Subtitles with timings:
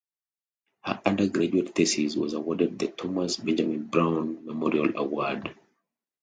[0.83, 5.55] Her undergraduate thesis was awarded the Thomas Benjamin Brown Memorial Award.